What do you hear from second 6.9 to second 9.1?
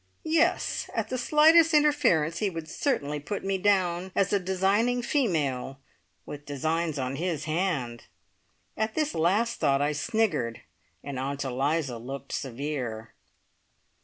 on his hand. At